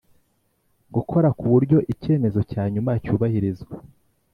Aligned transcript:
gukora 0.95 1.27
ku 1.37 1.43
buryo 1.53 1.77
icyemezo 1.93 2.39
cya 2.51 2.63
nyuma 2.73 2.91
cyubahirizwa 3.03 3.75